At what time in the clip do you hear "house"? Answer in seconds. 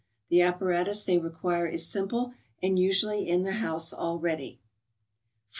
3.57-3.93